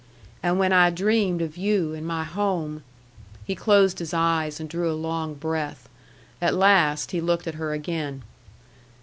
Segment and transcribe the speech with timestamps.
[0.41, 2.81] And when I dreamed of you in my home"
[3.45, 5.87] he closed his eyes and drew a long breath.
[6.41, 8.23] At last he looked at her again.